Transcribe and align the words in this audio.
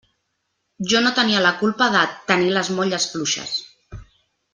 Jo 0.93 1.01
no 1.07 1.11
tenia 1.19 1.43
la 1.47 1.51
culpa 1.59 1.89
de 1.97 2.01
«tenir 2.31 2.49
les 2.57 2.71
molles 2.79 3.07
fluixes». 3.13 3.55